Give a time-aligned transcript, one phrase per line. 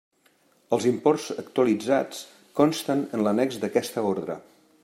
[0.77, 2.23] Els imports actualitzats
[2.63, 4.43] consten en l'annex d'aquesta Ordre.